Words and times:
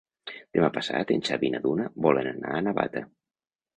Demà 0.57 0.69
passat 0.77 1.13
en 1.15 1.21
Xavi 1.29 1.47
i 1.49 1.53
na 1.57 1.61
Duna 1.67 1.85
volen 2.07 2.31
anar 2.33 2.55
a 2.61 2.67
Navata. 2.69 3.05